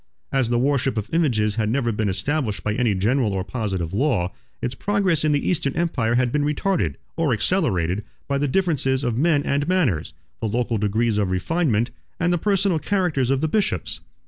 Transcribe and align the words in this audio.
As 0.31 0.49
the 0.49 0.57
worship 0.57 0.97
of 0.97 1.13
images 1.13 1.57
had 1.57 1.69
never 1.69 1.91
been 1.91 2.09
established 2.09 2.63
by 2.63 2.73
any 2.73 2.95
general 2.95 3.33
or 3.33 3.43
positive 3.43 3.93
law, 3.93 4.33
its 4.59 4.73
progress 4.73 5.23
in 5.23 5.31
the 5.31 5.47
Eastern 5.47 5.75
empire 5.75 6.15
had 6.15 6.31
been 6.31 6.43
retarded, 6.43 6.95
or 7.17 7.33
accelerated, 7.33 8.03
by 8.27 8.39
the 8.39 8.47
differences 8.47 9.03
of 9.03 9.15
men 9.15 9.43
and 9.43 9.67
manners, 9.67 10.13
the 10.39 10.47
local 10.49 10.79
degrees 10.79 11.19
of 11.19 11.29
refinement, 11.29 11.91
and 12.19 12.33
the 12.33 12.39
personal 12.39 12.79
characters 12.79 13.29
of 13.29 13.41
the 13.41 13.47
bishops. 13.47 13.99